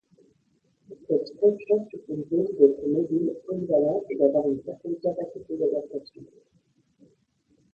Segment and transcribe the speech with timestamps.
[1.07, 6.23] Cette fonction suppose donc d’être mobile, polyvalent et d’avoir une certaine capacité d’adaptation.